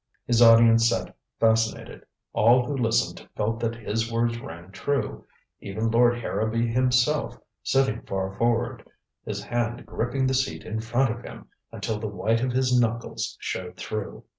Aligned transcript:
His 0.25 0.41
audience 0.41 0.89
sat 0.89 1.15
fascinated. 1.39 2.03
All 2.33 2.65
who 2.65 2.75
listened 2.75 3.29
felt 3.35 3.59
that 3.59 3.75
his 3.75 4.11
words 4.11 4.39
rang 4.39 4.71
true 4.71 5.27
even 5.59 5.91
Lord 5.91 6.17
Harrowby 6.17 6.65
himself, 6.65 7.37
sitting 7.61 8.01
far 8.01 8.33
forward, 8.35 8.89
his 9.27 9.43
hand 9.43 9.85
gripping 9.85 10.25
the 10.25 10.33
seat 10.33 10.63
in 10.63 10.79
front 10.81 11.11
of 11.13 11.21
him, 11.23 11.49
until 11.71 11.99
the 11.99 12.07
white 12.07 12.41
of 12.41 12.51
his 12.51 12.75
knuckles 12.81 13.37
showed 13.41 13.77
through. 13.77 14.23